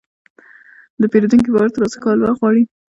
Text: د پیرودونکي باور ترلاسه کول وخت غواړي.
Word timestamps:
د 1.01 1.03
پیرودونکي 1.11 1.49
باور 1.53 1.69
ترلاسه 1.73 1.97
کول 2.03 2.19
وخت 2.21 2.39
غواړي. 2.41 2.63